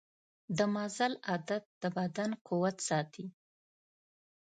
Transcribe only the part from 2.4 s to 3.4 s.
قوت ساتي.